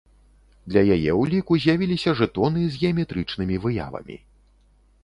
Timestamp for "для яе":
0.71-1.11